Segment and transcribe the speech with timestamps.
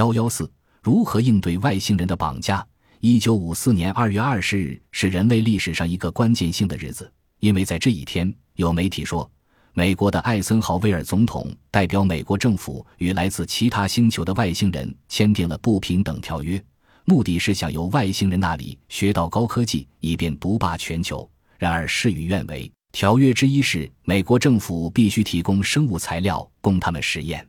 [0.00, 0.50] 幺幺四，
[0.82, 2.66] 如何应对外星人的绑架？
[3.00, 9.30] 一九五四年二月二十日是人类历史上一个关键性的日子，因为在这一天，有媒体说，
[9.74, 16.58] 美国的艾森豪威尔总统代表美国政府与来自其他星球的外星人签订了不平等条约，
[17.04, 21.30] 目的是想由外星人那里学到高科技，以便独霸全球。
[21.58, 27.46] 然而事与愿违，条约之一是美国政府必须提供生物材料供他们实验，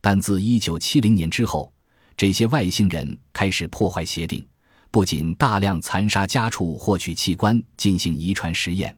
[0.00, 1.70] 但自一九七零年之后，
[2.16, 4.46] 这些外星人开始破坏协定。
[4.90, 8.94] 不仅大量残杀家畜、获取器官进行遗传实验，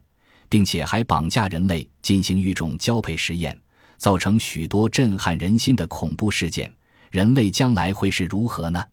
[0.49, 3.57] 并且还绑架人类进行育种交配实验，
[3.97, 6.69] 造成许多震撼人心的恐怖事件。
[7.11, 8.83] 人类将来会是如何呢？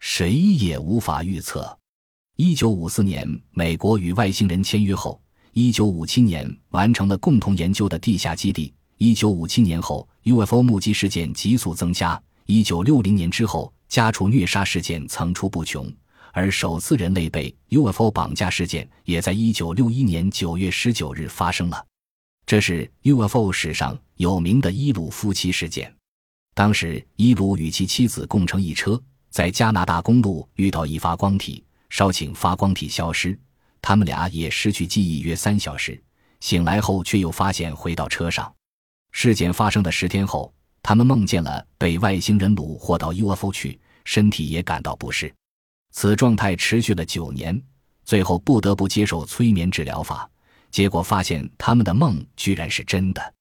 [0.00, 1.78] 谁也无法预测。
[2.36, 5.20] 一九五四年，美国与外星人签约后，
[5.52, 8.72] 一九五七年完成了共同研究的地下基地。
[8.96, 12.20] 一九五七年后，UFO 目击事件急速增加。
[12.50, 15.86] 一九六零年之后，家畜虐杀事件层出不穷。
[16.32, 21.86] 而首次人类被 UFO 绑架事件也在1961年9月19日发生了，
[22.46, 25.94] 这是 UFO 史上有名的伊鲁夫妻事件。
[26.54, 33.38] 当时，伊鲁与其妻子共乘一车，在加拿大公路遇到一发光体，稍请发光体消失，
[33.82, 36.02] 他们俩也失去记忆约三小时，
[36.40, 38.50] 醒来后却又发现回到车上。
[39.12, 40.50] 事件发生的十天后，
[40.88, 45.30] 他们梦见了被外星人掳获到 UFO 去，身体也感到不适。
[45.92, 47.62] 此状态持续了九年，
[48.06, 50.26] 最后不得不接受催眠治疗法。
[50.70, 53.34] 结果发现他们的梦居然是真的。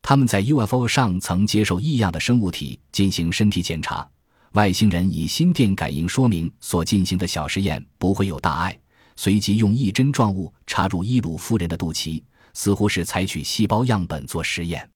[0.00, 4.08] 他们在 UFO 上曾接受异样的生物体进行身体检查，
[4.52, 8.80] 外星人以心电感应说明所进行的小实验不会有大碍，
[9.16, 12.22] 随即用一针状物插入伊鲁夫人的肚脐，
[12.54, 14.88] 似乎是采取细胞样本做实验。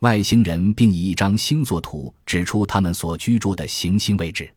[0.00, 4.52] 外星人并以一张星座图指出他们所居住的行星位置。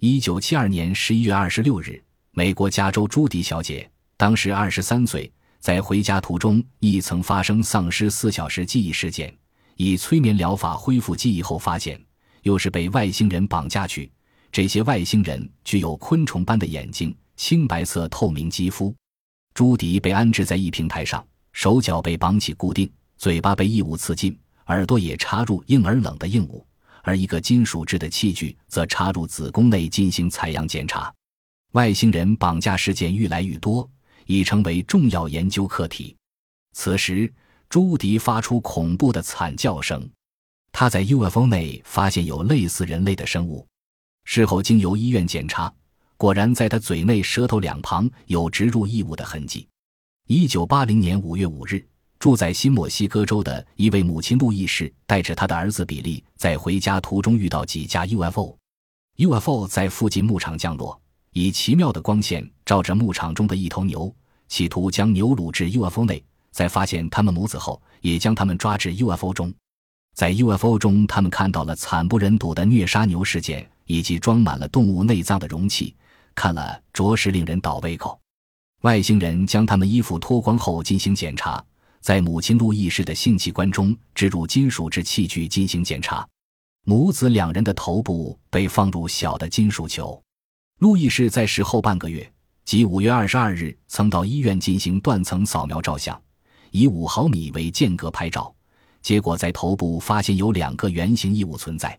[0.00, 2.02] 一九七二年十一月二十六日，
[2.32, 9.32] 美国加州朱迪小姐当时二十三岁，在回家途中亦曾发生丧失四小时记忆事件。
[9.76, 12.00] 以催眠疗法恢复记忆后，发现
[12.42, 14.10] 又是被外星人绑架去。
[14.50, 18.92] 这些外星人具有昆虫般的眼睛、青白色透明肌肤。
[19.54, 26.66] 朱迪被安置在一平台上，手脚被绑起固定，嘴巴被异物刺进，耳朵也插入硬而冷的硬物。
[27.04, 31.12] 而一个金属制的器具则插入子宫内进行采样检查。
[31.72, 33.90] 外星人绑架事件愈来愈多，
[34.26, 36.16] 已成为重要研究课题。
[36.74, 37.32] 此时，
[37.68, 40.08] 朱迪发出恐怖的惨叫声。
[40.70, 43.66] 他在 UFO 内发现有类似人类的生物。
[44.24, 45.72] 事后经由医院检查，
[46.16, 49.66] 果然在他嘴内、舌头两旁有植入异物的痕迹。
[50.28, 51.84] 一九八零年五月五日。
[52.22, 60.96] 住在新墨西哥州的一位母亲路易士带着他的儿子比利在回家途中遇到几架 UFO，UFO 在附近牧场降落，
[61.32, 64.14] 以奇妙的光线照着牧场中的一头牛，
[64.46, 66.22] 企图将牛掳至 UFO 内。
[66.52, 69.52] 在发现他们母子后，也将他们抓至 UFO 中。
[70.14, 75.92] 在 UFO 中，他们看到了惨不忍睹的虐杀牛事件以及装满了动物内脏的容器，
[76.36, 78.16] 看了着实令人倒胃口。
[78.82, 81.60] 外星人将他们衣服脱光后进行检查。
[82.02, 86.26] 在母亲路易士的性器官中植入金属制器具进行检查，
[86.84, 90.20] 母子两人的头部被放入小的金属球。
[90.80, 92.28] 路易士在死后半个月，
[92.64, 96.20] 即五月二十二日，曾到医院进行断层扫描照相，
[96.72, 98.52] 以五毫米为间隔拍照，
[99.00, 101.96] 结果在头部发现有两个圆形异物存在。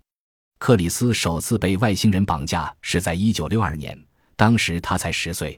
[0.60, 3.98] 克里斯首次被外星人绑架是在一九六二年，
[4.36, 5.58] 当时他才十岁。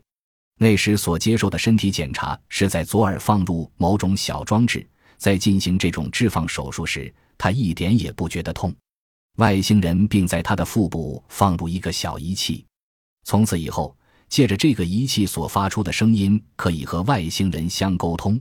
[0.58, 8.74] 那时所接受的身体检查是在左耳放入某种小装置，在进行这种置放手术时，他一点也不觉得痛。
[9.38, 12.66] 外星人并在他的腹部放入一个小仪器，
[13.26, 13.94] 从此以后，
[14.30, 18.40] 借着这个仪器所发出的声音，可以和外星人相沟通。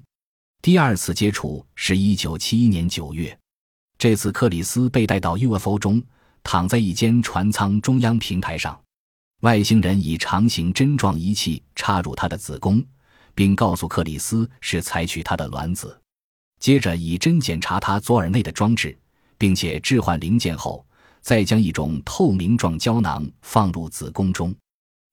[0.63, 3.37] 第二次接触是一九七一年九月，
[3.99, 6.01] 这次克里斯被带到 UFO 中，
[6.45, 8.81] 躺在一间船舱中央平台上。
[9.41, 12.83] 外星人以长形针状仪器插入他的子宫，
[13.35, 16.01] 并告诉克里斯是采取他的卵子。
[16.61, 18.97] 接着以针检查他左耳内的装置，
[19.37, 20.87] 并且置换零件后，
[21.21, 24.55] 再将一种透明状胶囊放入子宫中。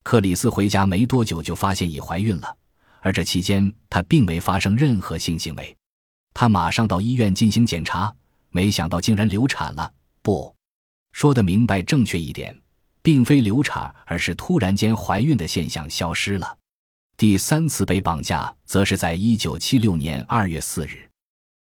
[0.04, 2.56] 克里斯回家没多久就发现已怀孕了，
[3.02, 5.76] 而这期间她并没发生任何性行为。
[6.34, 8.16] 他马上到医院进行检查，
[8.52, 9.92] 没想到竟然流产了。
[10.22, 10.56] 不，
[11.12, 12.58] 说的明白正确一点。
[13.02, 16.58] 并非流产，而是突然间怀孕的现象消失了。
[17.18, 21.08] 第三次被绑架，则是在一九七六年二月四日。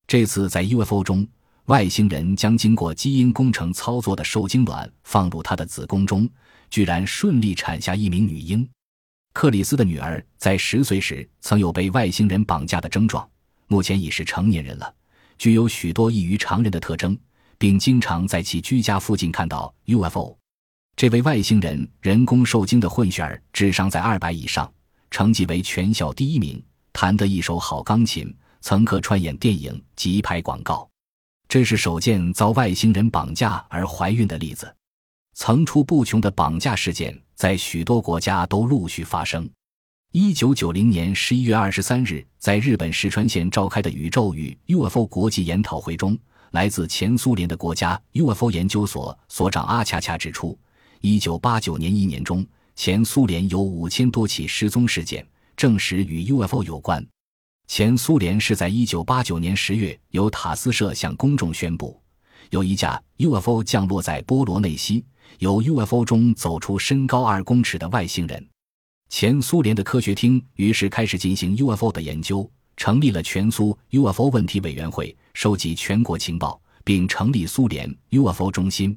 [0.06, 1.26] 这次在 UFO 中，
[1.66, 6.28] 外星人将经过基因工程操作的受精卵放入他的子宫中，
[6.68, 8.68] 居然顺利产下一名女婴。
[9.32, 13.28] 克里斯的女儿在十岁时曾有被外星人绑架的症状，
[13.68, 14.92] 目前已是成年人了，
[15.38, 17.16] 具有许多异于常人的特征，
[17.56, 20.39] 并经常在其居家附近看到 UFO。
[21.00, 24.70] 这位外星人人工受精的混血儿智商在二百以上，
[25.10, 26.62] 成绩为全校第一名，
[26.92, 28.30] 弹得一手好钢琴，
[28.60, 30.86] 曾客串演电影及拍广告。
[31.48, 34.70] 这是首件遭外星人绑架而怀孕的例子。
[35.32, 39.48] 层出不穷的绑架事件在许多国家都陆续发生。
[40.12, 46.18] 一九九零年十一月二十三日，在日本石川县召开的宇宙与 UFO 国际研讨会中，
[46.50, 50.58] 来自前苏联的国家 UFO 研究所所长阿恰恰指出，
[51.02, 55.26] 一九八九年一年中，前苏联有五千多起失踪事件，
[55.56, 57.04] 证实与 UFO 有关。
[57.68, 61.98] 前苏联是在一九八九年十月由塔斯社向公众宣布，
[62.50, 65.02] 有一架 UFO 降落在波罗内西，
[65.38, 68.46] 由 UFO 中走出身高二公尺的外星人。
[69.08, 78.94] 前苏联的科学厅于是开始进行 UFO 的研究，成立了全苏 UFO 问题委员会，收集全国情报，并成立苏联 UFO 中心。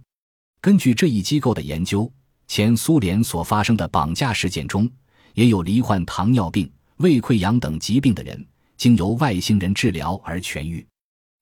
[0.63, 2.10] 根据这一机构的研究，
[2.48, 4.89] 前苏联所发生的绑架事件中，
[5.33, 8.48] 也有罹患糖尿病、胃溃疡等疾病的人。
[8.77, 10.88] 经由外星人治疗而痊愈。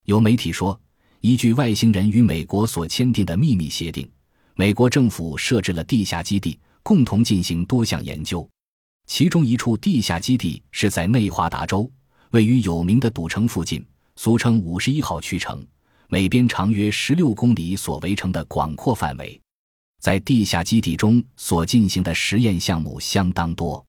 [0.06, 0.80] 有媒体说，
[1.20, 4.10] 依据外星人与美国所签订的秘密协定，
[4.56, 8.50] 美国政府设置了地下基地，共同进行多项研究。
[9.06, 11.88] 其中一处地下基地是在内华达州，
[12.32, 13.86] 位于有名的赌城附近，
[14.16, 15.64] 俗称五十一号区城，
[16.14, 19.40] 每边长约十六公里所围成的广阔范围。
[20.02, 23.82] 在地下基地中所进行的实验项目相当多。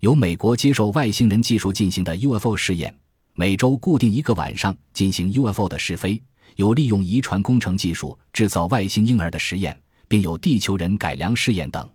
[0.00, 2.98] 由美国接受外星人技术进行的 UFO 试验，
[3.34, 6.18] 每周固定一个晚上进行 UFO 的试飞，
[6.56, 9.78] 有利用遗传工程技术制造外星婴儿的实验，
[10.08, 11.86] 并有地球人改良试验等。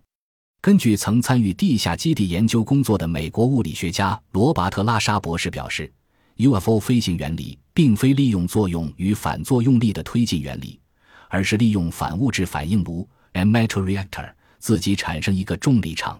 [0.60, 5.92] 根据曾参与地下基地研究工作的美国物理学家罗巴特·拉沙博士表示
[6.36, 10.80] ，UFO 飞行原理并非利用作用与反作用力的推进原理，
[11.28, 16.18] 而是利用反物质反应炉 （matter reactor） 自己产生一个重力场。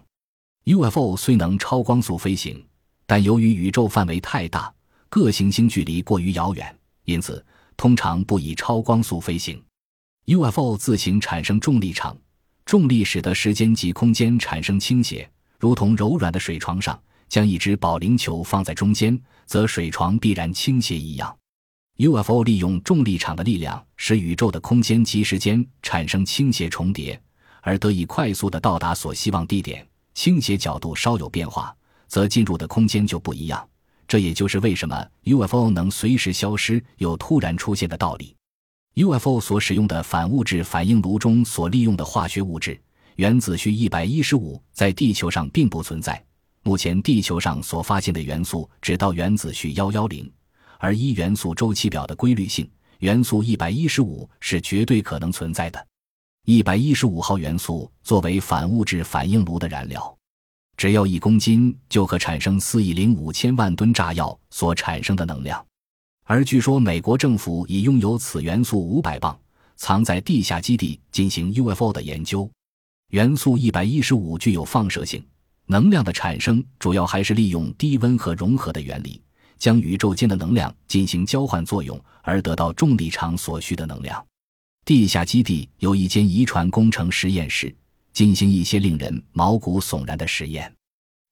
[0.65, 2.61] UFO 虽能超光速飞行，
[3.05, 4.73] 但由于宇宙范围太大，
[5.09, 7.43] 各行星距离过于遥远，因此
[7.77, 9.63] 通常不以超光速飞行。
[10.25, 12.17] UFO 自行产生重力场，
[12.65, 16.99] 重力使得时间及空间产生倾斜，如同柔软的水床上
[17.29, 21.33] 将一只保龄球放在中间，则水床必然倾斜一样。
[21.97, 27.17] UFO 利用重力场的力量，使宇宙的空间及时间产生倾斜重叠，
[27.61, 29.87] 而得以快速的到达所希望地点。
[30.13, 31.73] 倾斜角度稍有变化，
[32.07, 33.65] 则进入的空间就不一样。
[34.07, 38.35] 这也就是为什么 UFO 能随时消失又突然出现的道理。
[38.95, 42.79] UFO 所使用的反物质反应炉中所利用的化学物质
[43.15, 46.21] 原子序一百一十五，在地球上并不存在。
[46.63, 50.29] 目前地球上所发现的元素只到原子序幺幺零，
[50.85, 55.87] 而一元素周期表的规律性，元素一百一十五是绝对可能存在的。
[56.45, 60.15] 一百一十五号元素作为反物质反应炉的燃料，
[60.77, 65.65] 只要一公斤就可产生四亿零五千万吨炸药所产生的能量。
[66.23, 69.35] 而据说美国政府已拥有此元素五百磅，
[69.77, 72.47] 藏在地下基地进行 UFO 的研究。
[73.09, 75.25] 元素一百一十五具有放射性，
[75.65, 79.19] 能量的产生主要还是利用低温和融合的原理，
[79.57, 84.25] 将宇宙间的能量进行交换作用，而得到重力场所需的能量。
[84.85, 87.75] 地下基地有一间遗传工程实验室，
[88.13, 90.71] 进行一些令人毛骨悚然的实验，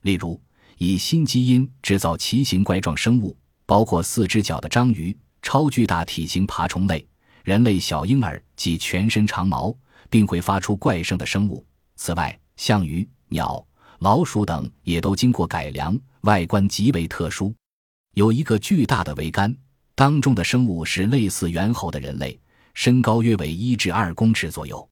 [0.01, 0.41] 例如
[0.77, 7.07] 以新基因制造奇形怪状生物，包括四只脚的章鱼、超巨大体型爬虫类、
[7.43, 9.75] 人类小婴儿及全身长毛
[10.09, 11.63] 并会发出怪声的生物。
[11.95, 13.63] 此外，象鱼、鸟、
[13.99, 17.53] 老鼠等也都经过改良，外观极为特殊。
[18.13, 19.55] 有一个巨大的桅杆，
[19.95, 22.39] 当中的生物是类似猿猴的人类。
[22.75, 24.87] 身高约为一至二公尺左右。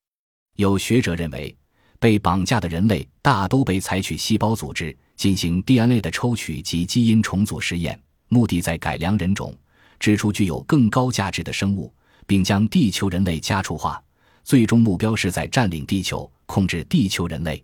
[0.55, 1.55] 有学者认为，
[1.99, 9.55] 被绑架的人类大都被采取细胞组织进行 DNA 的抽取及基因重组实验，目的在改良人种，
[9.99, 11.91] 制出具有更高价值的生物，
[12.27, 14.01] 并将地球人类家畜化。
[14.43, 17.63] 最终目标是在占领地球，控制地球人类。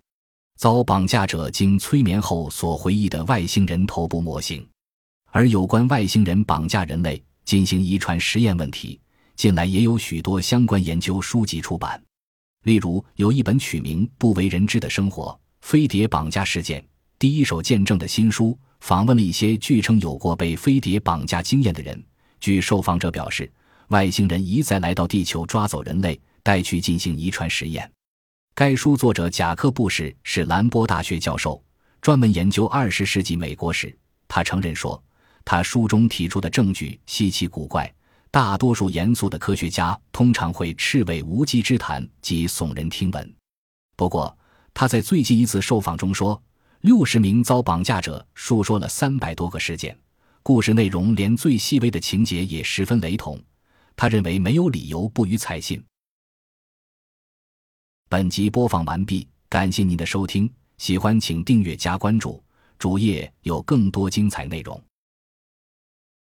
[0.58, 4.68] 遭绑架者经催眠后所回忆的外星人头部模型，
[5.32, 9.00] 而有关外星人绑架人类进行遗传实验问题。
[9.36, 12.02] 近来也有许多相关研究书籍出版，
[12.64, 16.82] 例如有一本取名《不为人知的生活：飞碟绑架事件》
[17.20, 22.04] 第一手见证的新书，访问了一些据称有过被飞碟绑架经验的人。
[22.40, 23.52] 据受访者表示，
[23.90, 27.92] 外星人一再来到地球抓走人类，带去进行遗传实验。
[28.56, 31.64] 该书作者贾克布什是兰波大学教授，
[32.02, 33.96] 专门研究二十世纪美国史。
[34.28, 35.02] 他承认说，
[35.50, 37.90] 他书中提出的证据稀奇古怪，
[38.30, 43.36] 大多数严肃的科学家通常会斥为无稽之谈及耸人听闻。
[43.96, 44.38] 不过，
[44.74, 46.44] 他在最近一次受访中说，
[46.82, 49.98] 六十名遭绑架者述说了三百多个事件，
[50.44, 53.42] 故事内容连最细微的情节也十分雷同。
[53.96, 55.82] 他认为没有理由不予采信。
[58.10, 62.44] 本集播放完毕，感谢您的收听，喜欢请订阅加关注，
[62.78, 64.84] 主页有更多精彩内容。